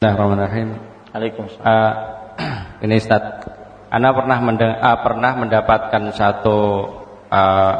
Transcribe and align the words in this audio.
Bismillahirrahmanirrahim. 0.00 0.70
Waalaikumsalam. 1.12 1.60
Uh, 1.60 1.92
ini 2.88 2.96
Ustaz, 2.96 3.20
Anda 3.92 4.16
pernah 4.16 4.38
mendeng, 4.40 4.72
uh, 4.80 4.98
pernah 5.04 5.32
mendapatkan 5.36 6.02
satu 6.16 6.58
uh, 7.28 7.74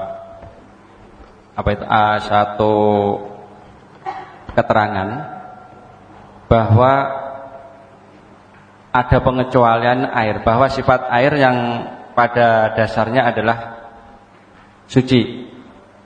apa 1.57 1.69
itu 1.73 1.81
uh, 1.81 2.19
satu 2.21 2.75
keterangan 4.53 5.09
bahwa 6.45 6.93
ada 8.93 9.17
pengecualian 9.25 10.13
air, 10.13 10.45
bahwa 10.45 10.69
sifat 10.69 11.09
air 11.09 11.33
yang 11.41 11.57
pada 12.13 12.77
dasarnya 12.77 13.33
adalah 13.33 13.59
suci, 14.93 15.49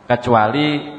kecuali 0.06 0.93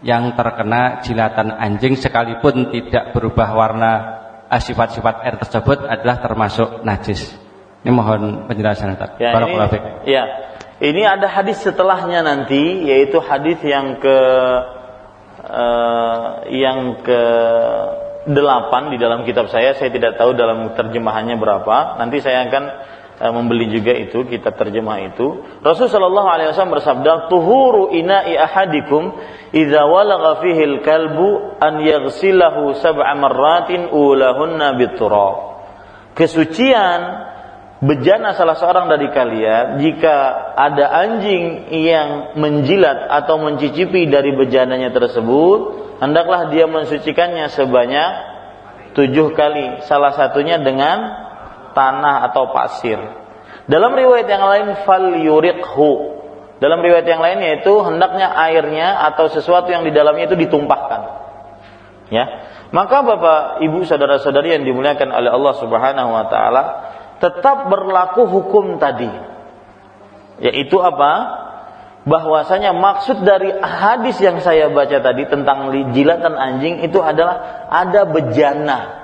yang 0.00 0.32
terkena 0.32 1.04
jilatan 1.04 1.52
anjing 1.52 1.96
sekalipun 1.96 2.72
tidak 2.72 3.12
berubah 3.12 3.48
warna 3.52 3.92
eh, 4.48 4.60
sifat-sifat 4.60 5.14
air 5.24 5.36
tersebut 5.36 5.84
adalah 5.84 6.16
termasuk 6.24 6.80
najis. 6.84 7.36
Ini 7.80 7.90
mohon 7.92 8.44
penjelasan 8.44 8.92
Ustaz. 8.92 9.16
Ya, 9.16 9.32
ini, 9.32 9.56
ya. 10.04 10.24
Ini 10.80 11.02
ada 11.04 11.28
hadis 11.28 11.60
setelahnya 11.60 12.24
nanti 12.24 12.88
yaitu 12.88 13.20
hadis 13.20 13.60
yang 13.60 14.00
ke 14.00 14.18
uh, 15.44 16.44
yang 16.48 17.00
ke 17.04 17.22
delapan 18.28 18.92
di 18.92 18.96
dalam 19.00 19.24
kitab 19.24 19.48
saya. 19.48 19.76
Saya 19.76 19.92
tidak 19.92 20.20
tahu 20.20 20.36
dalam 20.36 20.76
terjemahannya 20.76 21.36
berapa. 21.40 22.00
Nanti 22.00 22.20
saya 22.20 22.48
akan 22.48 22.64
membeli 23.28 23.68
juga 23.68 23.92
itu 23.92 24.24
kitab 24.24 24.56
terjemah 24.56 25.12
itu. 25.12 25.44
Rasulullah 25.60 25.92
Shallallahu 25.92 26.28
Alaihi 26.32 26.48
Wasallam 26.56 26.74
bersabda, 26.80 27.12
"Tuhuru 27.28 27.92
ina'i 27.92 28.32
ahadikum 28.32 29.12
idza 29.52 29.84
walagha 29.84 30.40
fihi 30.40 30.64
al-kalbu 30.64 31.60
an 31.60 31.84
yaghsilahu 31.84 32.80
sab'a 32.80 33.12
marratin 33.20 33.92
ulahunna 33.92 34.72
biturab." 34.80 35.60
Kesucian 36.16 37.00
bejana 37.84 38.32
salah 38.32 38.56
seorang 38.56 38.88
dari 38.88 39.12
kalian 39.12 39.80
jika 39.84 40.16
ada 40.56 40.88
anjing 41.04 41.68
yang 41.76 42.40
menjilat 42.40 43.04
atau 43.20 43.36
mencicipi 43.36 44.08
dari 44.08 44.32
bejananya 44.32 44.96
tersebut, 44.96 45.60
hendaklah 46.00 46.48
dia 46.48 46.64
mensucikannya 46.64 47.52
sebanyak 47.52 48.10
tujuh 48.96 49.36
kali. 49.36 49.84
Salah 49.84 50.16
satunya 50.16 50.56
dengan 50.56 51.28
tanah 51.72 52.30
atau 52.30 52.50
pasir. 52.50 52.98
Dalam 53.70 53.94
riwayat 53.94 54.26
yang 54.26 54.42
lain 54.42 54.66
fal 54.82 55.14
yuriqhu. 55.14 56.18
Dalam 56.58 56.82
riwayat 56.82 57.06
yang 57.06 57.22
lain 57.22 57.38
yaitu 57.40 57.72
hendaknya 57.86 58.28
airnya 58.34 59.00
atau 59.14 59.30
sesuatu 59.30 59.70
yang 59.70 59.86
di 59.86 59.94
dalamnya 59.94 60.28
itu 60.28 60.36
ditumpahkan. 60.36 61.00
Ya. 62.10 62.24
Maka 62.74 63.02
Bapak, 63.02 63.64
Ibu, 63.64 63.86
saudara-saudari 63.86 64.58
yang 64.58 64.66
dimuliakan 64.66 65.08
oleh 65.10 65.30
Allah 65.30 65.54
Subhanahu 65.56 66.10
wa 66.10 66.24
taala, 66.28 66.62
tetap 67.22 67.70
berlaku 67.70 68.26
hukum 68.26 68.76
tadi. 68.82 69.10
Yaitu 70.42 70.82
apa? 70.82 71.40
bahwasanya 72.00 72.72
maksud 72.72 73.28
dari 73.28 73.52
hadis 73.60 74.16
yang 74.24 74.40
saya 74.40 74.72
baca 74.72 75.04
tadi 75.04 75.28
tentang 75.28 75.68
jilatan 75.92 76.32
anjing 76.32 76.80
itu 76.80 76.96
adalah 76.96 77.68
ada 77.68 78.08
bejana 78.08 79.00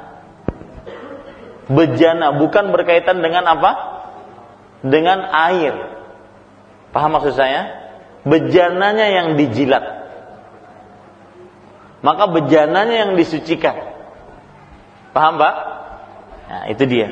bejana 1.67 2.39
bukan 2.39 2.71
berkaitan 2.71 3.21
dengan 3.23 3.47
apa? 3.47 3.96
Dengan 4.87 5.27
air. 5.35 5.75
Paham 6.95 7.19
maksud 7.19 7.35
saya? 7.35 7.91
Bejananya 8.23 9.07
yang 9.11 9.29
dijilat. 9.35 9.85
Maka 12.07 12.31
bejananya 12.31 13.07
yang 13.09 13.13
disucikan. 13.19 13.75
Paham, 15.11 15.43
Pak? 15.43 15.55
Nah, 16.47 16.65
itu 16.71 16.87
dia. 16.87 17.09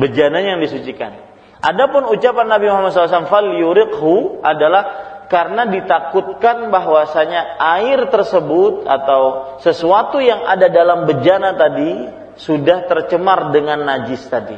Bejananya 0.00 0.56
yang 0.56 0.62
disucikan. 0.64 1.20
Adapun 1.60 2.08
ucapan 2.08 2.48
Nabi 2.48 2.72
Muhammad 2.72 2.96
SAW 2.96 3.28
fal 3.28 3.52
yuriqhu 3.52 4.40
adalah 4.40 5.10
karena 5.28 5.68
ditakutkan 5.68 6.72
bahwasanya 6.72 7.60
air 7.60 8.08
tersebut 8.08 8.88
atau 8.88 9.54
sesuatu 9.60 10.18
yang 10.18 10.42
ada 10.48 10.72
dalam 10.72 11.04
bejana 11.04 11.54
tadi 11.54 12.08
sudah 12.40 12.88
tercemar 12.88 13.52
dengan 13.52 13.84
najis 13.84 14.24
tadi. 14.26 14.56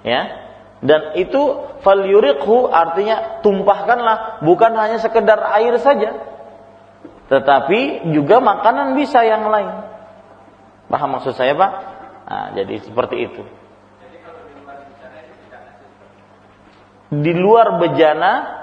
Ya. 0.00 0.45
Dan 0.86 1.18
itu 1.18 1.42
fal 1.82 1.98
artinya 2.70 3.42
tumpahkanlah 3.42 4.46
bukan 4.46 4.72
hanya 4.78 5.02
sekedar 5.02 5.42
air 5.58 5.74
saja. 5.82 6.14
Tetapi 7.26 8.12
juga 8.14 8.38
makanan 8.38 8.94
bisa 8.94 9.26
yang 9.26 9.50
lain. 9.50 9.82
Paham 10.86 11.18
maksud 11.18 11.34
saya, 11.34 11.58
Pak? 11.58 11.72
Nah, 12.26 12.46
jadi 12.54 12.74
seperti 12.86 13.16
itu. 13.26 13.42
Di 17.06 17.32
luar 17.34 17.82
bejana 17.82 18.54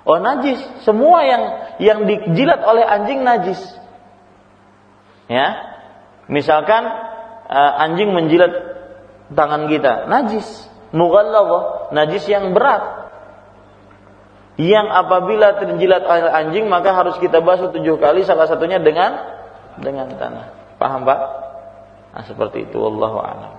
Oh 0.00 0.16
najis, 0.16 0.58
semua 0.82 1.22
yang 1.28 1.42
yang 1.76 1.98
dijilat 2.08 2.64
oleh 2.64 2.82
anjing 2.82 3.20
najis. 3.20 3.60
Ya, 5.28 5.70
Misalkan 6.30 6.86
uh, 7.50 7.82
anjing 7.82 8.14
menjilat 8.14 8.69
tangan 9.34 9.70
kita, 9.70 10.10
najis, 10.10 10.46
mughalladhah, 10.90 11.94
najis 11.94 12.24
yang 12.26 12.50
berat. 12.54 12.98
Yang 14.60 14.92
apabila 14.92 15.56
terjilat 15.56 16.04
oleh 16.04 16.28
anjing 16.36 16.68
maka 16.68 16.92
harus 16.92 17.16
kita 17.16 17.40
basuh 17.40 17.72
tujuh 17.72 17.96
kali 17.96 18.28
salah 18.28 18.44
satunya 18.44 18.76
dengan 18.76 19.16
dengan 19.80 20.12
tanah. 20.12 20.76
Paham 20.76 21.08
Pak? 21.08 21.20
Nah, 22.12 22.24
seperti 22.28 22.68
itu 22.68 22.76
Allah 22.76 23.12
a'lam. 23.24 23.52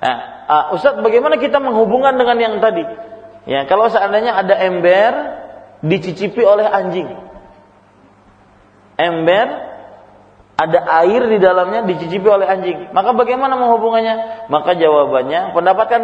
Nah, 0.00 0.16
uh, 0.44 0.64
Ustaz 0.76 1.00
bagaimana 1.00 1.40
kita 1.40 1.56
menghubungkan 1.56 2.20
dengan 2.20 2.36
yang 2.36 2.54
tadi? 2.60 2.84
Ya, 3.48 3.64
kalau 3.64 3.88
seandainya 3.88 4.36
ada 4.36 4.60
ember 4.60 5.12
dicicipi 5.80 6.44
oleh 6.44 6.68
anjing. 6.68 7.08
Ember 9.00 9.69
ada 10.60 10.84
air 11.00 11.24
di 11.24 11.40
dalamnya 11.40 11.88
dicicipi 11.88 12.28
oleh 12.28 12.44
anjing. 12.44 12.92
Maka 12.92 13.16
bagaimana 13.16 13.56
menghubungannya? 13.56 14.46
Maka 14.52 14.76
jawabannya, 14.76 15.56
pendapatkan 15.56 16.00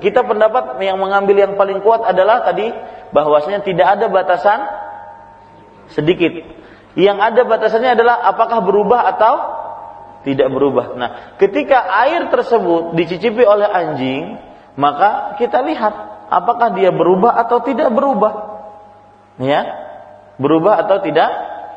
kita 0.00 0.24
pendapat 0.24 0.80
yang 0.80 0.96
mengambil 0.96 1.36
yang 1.36 1.52
paling 1.60 1.84
kuat 1.84 2.08
adalah 2.08 2.40
tadi 2.40 2.72
bahwasanya 3.12 3.60
tidak 3.60 4.00
ada 4.00 4.08
batasan 4.08 4.64
sedikit. 5.92 6.40
Yang 6.96 7.18
ada 7.20 7.42
batasannya 7.44 8.00
adalah 8.00 8.16
apakah 8.32 8.64
berubah 8.64 9.12
atau 9.12 9.34
tidak 10.24 10.48
berubah. 10.56 10.96
Nah, 10.96 11.10
ketika 11.36 11.84
air 12.08 12.32
tersebut 12.32 12.96
dicicipi 12.96 13.44
oleh 13.44 13.68
anjing, 13.68 14.40
maka 14.80 15.36
kita 15.36 15.60
lihat 15.68 15.94
apakah 16.32 16.72
dia 16.72 16.88
berubah 16.96 17.36
atau 17.44 17.60
tidak 17.60 17.92
berubah. 17.92 18.56
Ya, 19.36 19.68
berubah 20.40 20.80
atau 20.80 20.96
tidak 21.04 21.30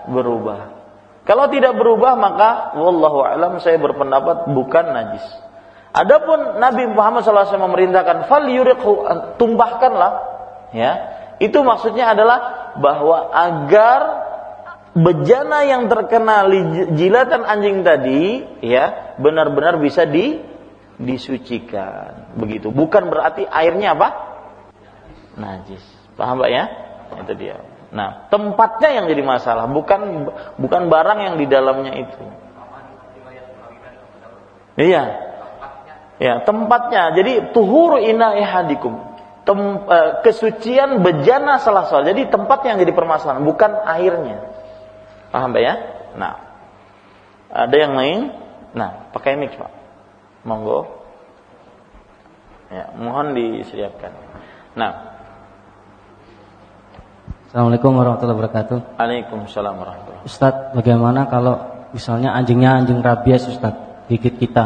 berubah. 0.10 0.81
Kalau 1.32 1.48
tidak 1.48 1.80
berubah 1.80 2.20
maka 2.20 2.76
wallahu 2.76 3.24
alam 3.24 3.56
saya 3.64 3.80
berpendapat 3.80 4.52
bukan 4.52 4.92
najis. 4.92 5.24
Adapun 5.96 6.60
Nabi 6.60 6.92
Muhammad 6.92 7.24
SAW 7.24 7.72
memerintahkan 7.72 8.28
fal 8.28 8.44
yuriqhu 8.52 9.08
tumpahkanlah 9.40 10.12
ya. 10.76 10.92
Itu 11.40 11.64
maksudnya 11.64 12.12
adalah 12.12 12.76
bahwa 12.84 13.32
agar 13.32 14.00
bejana 14.92 15.64
yang 15.64 15.88
terkena 15.88 16.52
jilatan 17.00 17.48
anjing 17.48 17.88
tadi 17.88 18.44
ya 18.60 19.16
benar-benar 19.16 19.80
bisa 19.80 20.04
di 20.04 20.36
disucikan. 21.00 22.36
Begitu. 22.36 22.76
Bukan 22.76 23.08
berarti 23.08 23.48
airnya 23.48 23.96
apa? 23.96 24.10
Najis. 25.40 25.84
Paham 26.20 26.44
pak 26.44 26.52
ya? 26.52 26.64
Itu 27.24 27.40
dia 27.40 27.71
Nah, 27.92 28.32
tempatnya 28.32 28.90
yang 28.96 29.06
jadi 29.12 29.20
masalah, 29.20 29.68
bukan 29.68 30.32
bukan 30.56 30.82
barang 30.88 31.20
yang 31.28 31.36
di 31.36 31.46
dalamnya 31.46 31.94
itu. 32.00 32.24
Iya. 34.80 35.04
Ya, 36.22 36.34
tempatnya. 36.48 37.12
Jadi 37.12 37.52
tuhur 37.52 38.00
ina 38.00 38.40
ihadikum. 38.40 39.12
Tem, 39.42 39.60
eh, 39.90 40.12
kesucian 40.24 41.04
bejana 41.04 41.60
salah 41.60 41.90
soal. 41.90 42.08
Jadi 42.08 42.32
tempat 42.32 42.64
yang 42.64 42.80
jadi 42.80 42.94
permasalahan, 42.96 43.44
bukan 43.44 43.72
airnya. 43.84 44.40
Paham 45.34 45.52
ya? 45.60 45.74
Nah, 46.16 46.34
ada 47.52 47.76
yang 47.76 47.98
lain? 47.98 48.32
Nah, 48.72 49.12
pakai 49.12 49.36
mic 49.36 49.58
pak. 49.60 49.72
Monggo. 50.48 51.04
Ya, 52.72 52.88
mohon 52.96 53.36
disediakan. 53.36 54.16
Nah, 54.80 55.11
Assalamualaikum 57.52 57.92
warahmatullahi 58.00 58.38
wabarakatuh. 58.40 58.78
Waalaikumsalam 58.96 59.76
warahmatullahi 59.76 60.24
wabarakatuh. 60.24 60.32
Ustaz, 60.32 60.72
bagaimana 60.72 61.28
kalau 61.28 61.60
misalnya 61.92 62.32
anjingnya 62.32 62.80
anjing 62.80 63.04
rabies 63.04 63.44
Ustaz, 63.44 63.76
gigit 64.08 64.40
kita? 64.40 64.64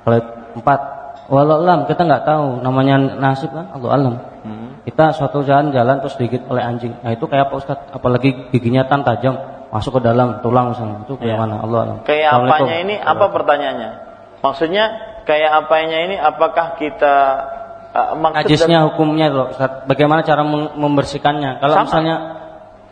Kalau 0.00 0.24
empat, 0.56 0.80
walau 1.28 1.60
alam 1.60 1.84
kita 1.84 2.08
nggak 2.08 2.24
tahu 2.24 2.64
namanya 2.64 3.20
nasib 3.20 3.52
kan, 3.52 3.68
Allah 3.68 3.90
alam. 3.92 4.14
Hmm. 4.48 4.80
Kita 4.88 5.12
suatu 5.12 5.44
jalan 5.44 5.76
jalan 5.76 6.00
terus 6.00 6.16
digigit 6.16 6.40
oleh 6.48 6.64
anjing. 6.64 6.96
Nah 7.04 7.12
itu 7.12 7.28
kayak 7.28 7.52
apa 7.52 7.54
Ustaz? 7.60 7.84
Apalagi 7.92 8.48
giginya 8.48 8.88
tan 8.88 9.04
tajam. 9.04 9.36
masuk 9.66 10.00
ke 10.00 10.08
dalam 10.08 10.40
tulang 10.40 10.72
misalnya 10.72 11.04
itu 11.04 11.20
kayak 11.20 11.36
Ya. 11.36 11.42
mana 11.42 11.60
Allah 11.60 11.80
alam. 11.84 11.96
Kayak 12.08 12.32
apanya 12.32 12.76
ini 12.80 12.96
apa 12.96 13.28
pertanyaannya? 13.28 13.90
Maksudnya 14.40 14.84
kayak 15.28 15.52
apanya 15.52 15.98
ini 16.08 16.16
apakah 16.16 16.80
kita 16.80 17.14
uh, 17.96 18.32
Najisnya 18.36 18.84
hukumnya 18.92 19.32
loh 19.32 19.48
Ustaz. 19.56 19.88
Bagaimana 19.88 20.20
cara 20.20 20.44
mem- 20.44 20.76
membersihkannya? 20.76 21.64
Kalau 21.64 21.74
Sama. 21.74 21.84
misalnya 21.88 22.16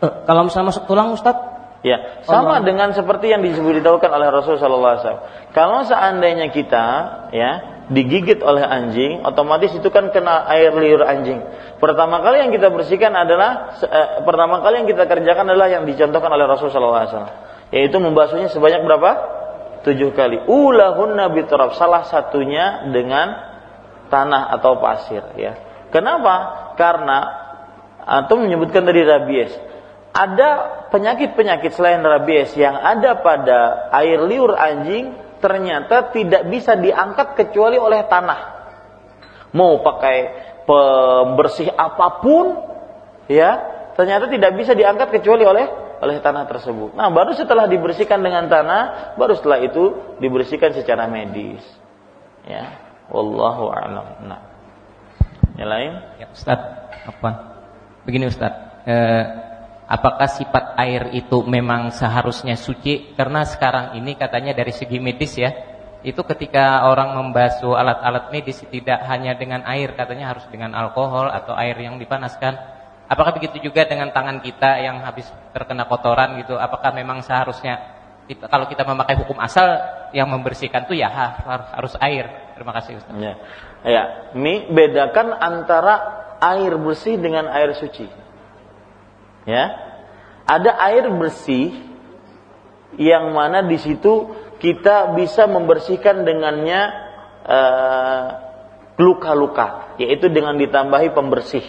eh, 0.01 0.11
kalau 0.25 0.41
misalnya 0.49 0.67
masuk 0.73 0.83
tulang 0.89 1.13
Ustaz, 1.13 1.37
Ya, 1.85 2.17
sama 2.25 2.57
Allah. 2.57 2.65
dengan 2.65 2.89
seperti 2.97 3.29
yang 3.29 3.45
disebut 3.45 3.77
ditahukan 3.77 4.09
oleh 4.09 4.33
Rasul 4.33 4.57
sallallahu 4.57 4.89
alaihi 4.97 5.03
wasallam. 5.05 5.23
Kalau 5.53 5.85
seandainya 5.85 6.49
kita 6.49 6.85
ya 7.29 7.51
digigit 7.93 8.41
oleh 8.41 8.65
anjing, 8.65 9.21
otomatis 9.21 9.69
itu 9.69 9.93
kan 9.93 10.09
kena 10.09 10.49
air 10.49 10.73
liur 10.73 11.05
anjing. 11.05 11.45
Pertama 11.77 12.25
kali 12.25 12.41
yang 12.41 12.49
kita 12.49 12.73
bersihkan 12.73 13.13
adalah 13.13 13.77
eh, 13.85 14.25
pertama 14.25 14.65
kali 14.65 14.81
yang 14.81 14.89
kita 14.89 15.05
kerjakan 15.05 15.45
adalah 15.53 15.69
yang 15.69 15.85
dicontohkan 15.85 16.33
oleh 16.33 16.49
Rasul 16.49 16.73
sallallahu 16.73 17.01
alaihi 17.05 17.11
wasallam, 17.13 17.33
yaitu 17.69 17.97
membasuhnya 18.01 18.49
sebanyak 18.49 18.81
berapa? 18.81 19.11
Tujuh 19.85 20.09
kali. 20.17 20.41
Ulahunna 20.49 21.29
biturab. 21.37 21.77
Salah 21.77 22.09
satunya 22.09 22.89
dengan 22.89 23.54
tanah 24.15 24.47
atau 24.55 24.79
pasir 24.79 25.19
ya. 25.35 25.59
Kenapa? 25.91 26.71
Karena 26.79 27.43
atau 27.99 28.39
menyebutkan 28.39 28.87
tadi 28.87 29.03
rabies. 29.03 29.51
Ada 30.15 30.49
penyakit-penyakit 30.95 31.75
selain 31.75 31.99
rabies 31.99 32.55
yang 32.55 32.79
ada 32.79 33.19
pada 33.19 33.91
air 33.99 34.23
liur 34.23 34.55
anjing 34.55 35.11
ternyata 35.43 36.15
tidak 36.15 36.47
bisa 36.47 36.79
diangkat 36.79 37.35
kecuali 37.35 37.75
oleh 37.75 38.07
tanah. 38.07 38.39
Mau 39.51 39.83
pakai 39.83 40.17
pembersih 40.63 41.67
apa 41.75 42.23
pun 42.23 42.55
ya, 43.27 43.59
ternyata 43.99 44.31
tidak 44.31 44.55
bisa 44.55 44.71
diangkat 44.71 45.19
kecuali 45.19 45.43
oleh 45.43 45.67
oleh 45.99 46.19
tanah 46.19 46.47
tersebut. 46.47 46.95
Nah, 46.95 47.11
baru 47.11 47.35
setelah 47.35 47.67
dibersihkan 47.67 48.19
dengan 48.19 48.47
tanah, 48.51 49.15
baru 49.19 49.35
setelah 49.35 49.63
itu 49.63 50.15
dibersihkan 50.19 50.75
secara 50.75 51.07
medis. 51.07 51.63
Ya, 52.45 52.84
wallahu 53.09 53.69
a'lam. 53.71 54.07
Nah. 54.25 54.41
Yang 55.55 55.69
lain? 55.71 55.91
Ya, 56.19 56.27
Ustaz, 56.31 56.59
apa? 57.07 57.31
Begini 58.03 58.27
Ustaz, 58.27 58.51
eh, 58.83 59.23
apakah 59.87 60.27
sifat 60.27 60.75
air 60.75 61.15
itu 61.15 61.41
memang 61.47 61.95
seharusnya 61.95 62.59
suci? 62.59 63.15
Karena 63.15 63.47
sekarang 63.47 63.95
ini 63.95 64.19
katanya 64.19 64.51
dari 64.51 64.75
segi 64.75 64.99
medis 64.99 65.39
ya, 65.39 65.55
itu 66.05 66.21
ketika 66.27 66.85
orang 66.85 67.17
membasuh 67.17 67.73
alat-alat 67.73 68.29
medis 68.29 68.61
tidak 68.67 68.99
hanya 69.09 69.33
dengan 69.33 69.63
air, 69.65 69.95
katanya 69.95 70.35
harus 70.35 70.45
dengan 70.51 70.75
alkohol 70.75 71.31
atau 71.31 71.55
air 71.55 71.73
yang 71.79 71.97
dipanaskan. 71.97 72.75
Apakah 73.05 73.37
begitu 73.37 73.69
juga 73.69 73.85
dengan 73.85 74.09
tangan 74.11 74.41
kita 74.41 74.81
yang 74.81 75.01
habis 75.01 75.29
terkena 75.53 75.89
kotoran 75.89 76.41
gitu? 76.41 76.57
Apakah 76.57 76.89
memang 76.91 77.21
seharusnya 77.21 77.79
kita, 78.29 78.49
kalau 78.49 78.65
kita 78.65 78.81
memakai 78.81 79.17
hukum 79.17 79.37
asal 79.37 79.65
yang 80.13 80.29
membersihkan 80.29 80.89
itu 80.89 81.01
ya 81.01 81.09
harus 81.73 81.93
air? 82.01 82.44
Terima 82.55 82.71
kasih 82.71 83.03
Ustaz. 83.03 83.15
Ya. 83.19 83.33
Ya, 83.85 84.03
mi 84.33 84.65
bedakan 84.71 85.35
antara 85.35 85.95
air 86.39 86.71
bersih 86.79 87.19
dengan 87.19 87.51
air 87.51 87.75
suci. 87.75 88.07
Ya. 89.43 89.75
Ada 90.47 90.71
air 90.89 91.11
bersih 91.11 91.75
yang 92.95 93.35
mana 93.35 93.65
di 93.65 93.75
situ 93.75 94.31
kita 94.63 95.13
bisa 95.19 95.51
membersihkan 95.51 96.23
dengannya 96.23 96.81
eh, 97.43 98.25
luka-luka, 98.95 99.99
yaitu 99.99 100.31
dengan 100.31 100.55
ditambahi 100.55 101.11
pembersih. 101.11 101.65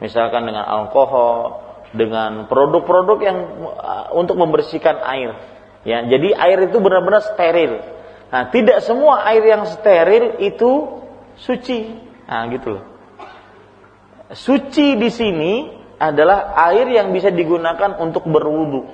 Misalkan 0.00 0.48
dengan 0.48 0.64
alkohol, 0.64 1.60
dengan 1.92 2.48
produk-produk 2.48 3.18
yang 3.20 3.38
eh, 3.76 4.06
untuk 4.16 4.40
membersihkan 4.40 5.04
air. 5.04 5.36
Ya, 5.84 6.02
jadi 6.06 6.34
air 6.34 6.58
itu 6.72 6.80
benar-benar 6.80 7.22
steril. 7.34 7.97
Nah, 8.28 8.52
tidak 8.52 8.84
semua 8.84 9.24
air 9.24 9.44
yang 9.44 9.64
steril 9.64 10.36
itu 10.44 11.00
suci. 11.40 11.96
Nah, 12.28 12.44
gitu 12.52 12.76
loh. 12.76 12.84
Suci 14.36 15.00
di 15.00 15.08
sini 15.08 15.52
adalah 15.96 16.52
air 16.68 16.92
yang 16.92 17.10
bisa 17.10 17.32
digunakan 17.32 17.96
untuk 17.96 18.28
berwudu, 18.28 18.84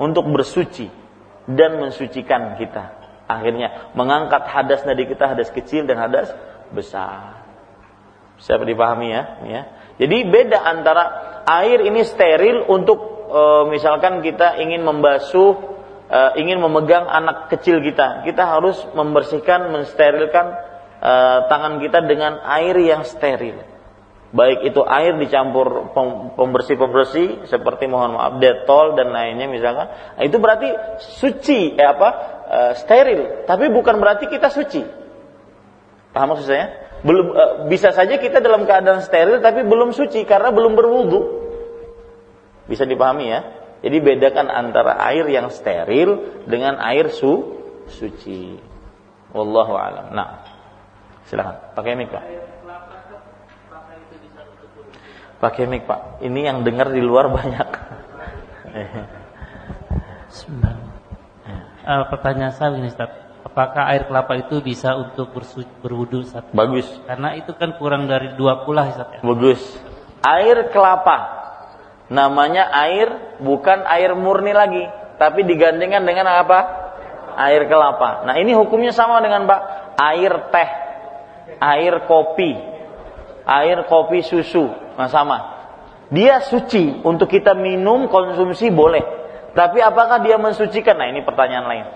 untuk 0.00 0.24
bersuci 0.32 0.88
dan 1.44 1.76
mensucikan 1.78 2.56
kita. 2.56 2.96
Akhirnya 3.28 3.92
mengangkat 3.92 4.48
hadas 4.48 4.80
dari 4.88 5.04
kita, 5.04 5.36
hadas 5.36 5.52
kecil 5.52 5.84
dan 5.84 6.00
hadas 6.00 6.32
besar. 6.72 7.44
Bisa 8.40 8.56
dipahami 8.56 9.12
ya? 9.12 9.22
ya. 9.44 9.62
Jadi 10.00 10.24
beda 10.24 10.64
antara 10.64 11.04
air 11.44 11.84
ini 11.84 12.06
steril 12.06 12.64
untuk 12.64 13.28
e, 13.28 13.42
misalkan 13.68 14.24
kita 14.24 14.56
ingin 14.62 14.80
membasuh, 14.80 15.77
e, 16.08 16.20
ingin 16.40 16.58
memegang 16.58 17.06
anak 17.06 17.52
kecil 17.52 17.84
kita, 17.84 18.24
kita 18.24 18.42
harus 18.44 18.80
membersihkan, 18.96 19.70
mensterilkan 19.70 20.56
e, 20.98 21.12
tangan 21.46 21.78
kita 21.78 22.04
dengan 22.08 22.40
air 22.42 22.76
yang 22.80 23.04
steril. 23.04 23.60
Baik 24.28 24.60
itu 24.68 24.84
air 24.84 25.16
dicampur 25.16 25.88
pem- 25.96 26.36
pembersih-pembersih 26.36 27.48
seperti 27.48 27.88
mohon 27.88 28.20
maaf 28.20 28.36
detol 28.36 28.92
dan 28.92 29.08
lainnya 29.08 29.48
misalkan, 29.48 29.88
nah, 29.88 30.22
itu 30.24 30.36
berarti 30.36 30.68
suci, 31.20 31.76
eh 31.76 31.88
apa? 31.88 32.08
e, 32.48 32.58
steril, 32.80 33.44
tapi 33.44 33.68
bukan 33.68 34.00
berarti 34.00 34.28
kita 34.28 34.52
suci. 34.52 34.82
Paham 36.12 36.34
maksud 36.34 36.48
saya? 36.48 36.88
Belum 37.06 37.30
eh, 37.30 37.52
bisa 37.70 37.94
saja 37.94 38.18
kita 38.18 38.42
dalam 38.42 38.66
keadaan 38.66 39.04
steril 39.06 39.38
tapi 39.38 39.62
belum 39.62 39.94
suci 39.94 40.26
karena 40.26 40.50
belum 40.50 40.74
berwudu. 40.74 41.20
Bisa 42.66 42.84
dipahami 42.84 43.32
ya? 43.32 43.40
Jadi 43.78 43.96
bedakan 44.02 44.50
antara 44.50 44.98
air 45.06 45.26
yang 45.30 45.54
steril 45.54 46.42
dengan 46.50 46.82
air 46.82 47.14
su 47.14 47.54
suci. 47.86 48.58
Wallahu 49.30 49.78
alam. 49.78 50.10
Nah, 50.10 50.42
silakan 51.30 51.76
pakai 51.78 51.94
mic 51.94 52.10
pak. 52.10 52.24
Pakai 55.38 55.64
mic 55.70 55.86
pak. 55.86 56.18
Ini 56.24 56.40
yang 56.50 56.66
dengar 56.66 56.90
di 56.90 56.98
luar 56.98 57.30
banyak. 57.38 57.68
Eh, 61.88 62.04
pertanyaan 62.10 62.52
saya 62.52 62.74
ini 62.74 62.90
Ustaz. 62.90 63.08
Apakah 63.46 63.94
air 63.94 64.04
kelapa 64.10 64.34
itu 64.36 64.58
bisa 64.60 64.98
untuk 64.98 65.30
berwudu 65.80 66.26
Ustaz? 66.26 66.44
Bagus. 66.50 66.90
Karena 67.06 67.38
itu 67.38 67.54
kan 67.54 67.78
kurang 67.78 68.10
dari 68.10 68.34
dua 68.34 68.66
kulah 68.66 68.90
Ustaz 68.90 69.08
ya. 69.14 69.20
Bagus. 69.22 69.62
Air 70.26 70.68
kelapa. 70.74 71.37
Namanya 72.08 72.72
air 72.72 73.36
bukan 73.44 73.84
air 73.84 74.16
murni 74.16 74.56
lagi, 74.56 74.84
tapi 75.20 75.44
digandingkan 75.44 76.08
dengan 76.08 76.24
apa? 76.28 76.58
Air 77.36 77.68
kelapa. 77.68 78.24
Nah, 78.24 78.34
ini 78.40 78.56
hukumnya 78.56 78.96
sama 78.96 79.20
dengan 79.20 79.44
Pak 79.44 79.60
air 79.98 80.32
teh, 80.48 80.70
air 81.60 82.08
kopi, 82.08 82.54
air 83.44 83.84
kopi 83.84 84.24
susu. 84.24 84.72
Nah, 84.96 85.10
sama. 85.12 85.58
Dia 86.08 86.40
suci 86.40 87.04
untuk 87.04 87.28
kita 87.28 87.52
minum 87.52 88.08
konsumsi 88.08 88.72
boleh. 88.72 89.04
Tapi 89.52 89.82
apakah 89.84 90.24
dia 90.24 90.40
mensucikan? 90.40 90.96
Nah, 90.96 91.12
ini 91.12 91.20
pertanyaan 91.20 91.66
lain. 91.68 91.86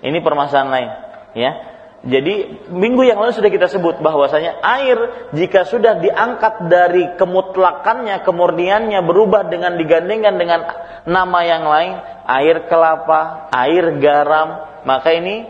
Ini 0.00 0.18
permasalahan 0.22 0.70
lain, 0.70 0.90
ya. 1.34 1.52
Jadi 2.00 2.64
minggu 2.72 3.04
yang 3.04 3.20
lalu 3.20 3.36
sudah 3.36 3.52
kita 3.52 3.68
sebut 3.68 4.00
bahwasanya 4.00 4.64
air 4.64 5.28
jika 5.36 5.68
sudah 5.68 6.00
diangkat 6.00 6.64
dari 6.72 7.12
kemutlakannya, 7.20 8.24
kemurniannya 8.24 9.04
berubah 9.04 9.52
dengan 9.52 9.76
digandingkan 9.76 10.34
dengan 10.40 10.60
nama 11.04 11.40
yang 11.44 11.68
lain, 11.68 12.00
air 12.24 12.64
kelapa, 12.72 13.52
air 13.52 14.00
garam, 14.00 14.64
maka 14.88 15.12
ini 15.12 15.44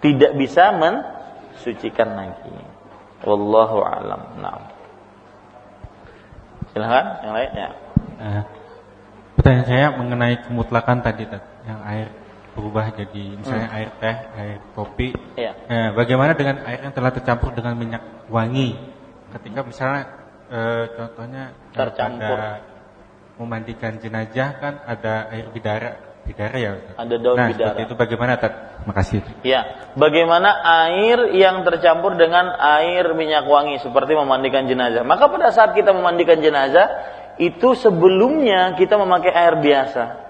tidak 0.00 0.40
bisa 0.40 0.72
mensucikan 0.72 2.16
lagi. 2.16 2.56
Wallahu 3.20 3.84
alam. 3.84 4.40
Nah. 4.40 4.72
Silahkan 6.72 7.06
yang 7.28 7.34
lain 7.36 7.50
ya. 7.52 7.70
Nah, 8.16 8.44
pertanyaan 9.36 9.68
saya 9.68 9.86
mengenai 10.00 10.36
kemutlakan 10.48 11.04
tadi 11.04 11.28
yang 11.68 11.80
air 11.84 12.08
berubah 12.56 12.88
jadi 12.96 13.36
misalnya 13.36 13.68
air 13.68 13.90
teh, 14.00 14.16
air 14.40 14.56
kopi. 14.72 15.12
Iya. 15.36 15.52
Nah, 15.68 15.88
bagaimana 15.92 16.32
dengan 16.32 16.64
air 16.64 16.80
yang 16.88 16.96
telah 16.96 17.12
tercampur 17.12 17.52
dengan 17.52 17.76
minyak 17.76 18.02
wangi? 18.32 18.72
Ketika 19.36 19.60
misalnya 19.60 20.02
eh, 20.48 20.84
contohnya 20.96 21.44
Tercampur. 21.76 22.38
memandikan 23.36 24.00
jenazah 24.00 24.56
kan 24.56 24.74
ada 24.88 25.28
air 25.28 25.52
bidara, 25.52 26.00
bidara 26.24 26.56
ya. 26.56 26.70
Ustaz? 26.80 26.94
Ada 26.96 27.14
daun 27.20 27.36
nah, 27.36 27.48
bidara. 27.52 27.78
itu 27.84 27.92
bagaimana 27.92 28.40
Tat? 28.40 28.54
Makasih. 28.88 29.20
Ya, 29.42 29.92
bagaimana 29.98 30.62
air 30.88 31.34
yang 31.36 31.66
tercampur 31.66 32.14
dengan 32.16 32.54
air 32.56 33.12
minyak 33.12 33.44
wangi 33.44 33.82
seperti 33.82 34.14
memandikan 34.14 34.70
jenazah. 34.70 35.02
Maka 35.02 35.26
pada 35.26 35.50
saat 35.50 35.74
kita 35.74 35.90
memandikan 35.90 36.38
jenazah, 36.38 36.86
itu 37.36 37.76
sebelumnya 37.76 38.78
kita 38.78 38.96
memakai 38.96 39.34
air 39.34 39.60
biasa. 39.60 40.25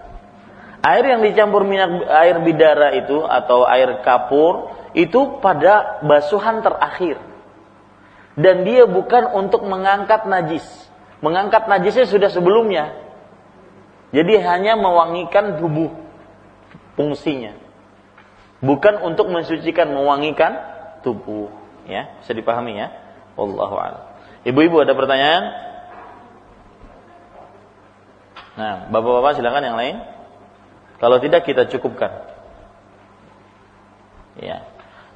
Air 0.85 1.05
yang 1.17 1.21
dicampur 1.25 1.65
minyak 1.65 2.05
air 2.09 2.37
bidara 2.41 2.93
itu 2.95 3.25
atau 3.25 3.65
air 3.65 4.01
kapur 4.05 4.71
itu 4.93 5.41
pada 5.41 6.01
basuhan 6.05 6.65
terakhir. 6.65 7.21
Dan 8.37 8.69
dia 8.69 8.85
bukan 8.85 9.33
untuk 9.33 9.65
mengangkat 9.65 10.29
najis. 10.29 10.65
Mengangkat 11.25 11.69
najisnya 11.69 12.05
sudah 12.05 12.29
sebelumnya. 12.29 12.93
Jadi 14.13 14.37
hanya 14.41 14.77
mewangikan 14.77 15.57
tubuh 15.57 15.93
fungsinya. 16.97 17.57
Bukan 18.61 19.01
untuk 19.05 19.29
mensucikan, 19.33 19.93
mewangikan 19.93 20.61
tubuh. 21.05 21.53
Ya, 21.89 22.17
bisa 22.21 22.33
dipahami 22.33 22.77
ya. 22.77 22.93
Wallahu. 23.37 23.77
Ibu-ibu 24.49 24.81
ada 24.81 24.97
pertanyaan? 24.97 25.45
Nah, 28.57 28.75
bapak-bapak 28.89 29.37
silakan 29.37 29.65
yang 29.69 29.77
lain. 29.77 29.97
Kalau 30.97 31.17
tidak 31.21 31.45
kita 31.45 31.69
cukupkan. 31.69 32.13
Ya. 34.41 34.65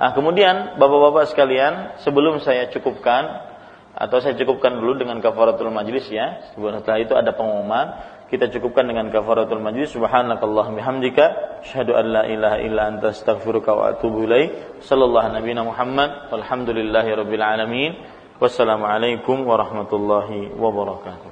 Nah, 0.01 0.17
kemudian 0.17 0.81
bapak-bapak 0.81 1.29
sekalian, 1.29 2.01
sebelum 2.01 2.41
saya 2.41 2.73
cukupkan 2.73 3.49
atau 3.93 4.17
saya 4.25 4.33
cukupkan 4.37 4.81
dulu 4.81 4.97
dengan 4.97 5.21
kafaratul 5.21 5.73
majlis 5.73 6.09
ya. 6.09 6.53
Setelah 6.57 7.01
itu 7.01 7.13
ada 7.13 7.37
pengumuman 7.37 8.01
kita 8.31 8.47
cukupkan 8.47 8.87
dengan 8.87 9.11
kafaratul 9.11 9.59
majlis 9.59 9.91
subhanakallahumma 9.91 10.79
bihamdika 10.79 11.25
asyhadu 11.67 11.99
an 11.99 12.07
la 12.15 12.23
ilaha 12.31 12.57
illa 12.63 12.83
anta 12.87 13.11
astaghfiruka 13.11 13.75
wa 13.75 13.91
atubu 13.91 14.23
ilaik 14.23 14.79
sallallahu 14.87 15.35
nabiyana 15.35 15.67
muhammad 15.67 16.31
walhamdulillahi 16.31 17.11
rabbil 17.11 17.43
alamin 17.43 17.99
wassalamualaikum 18.39 19.43
warahmatullahi 19.43 20.47
wabarakatuh 20.55 21.31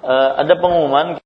uh, 0.00 0.30
ada 0.40 0.54
pengumuman 0.56 1.12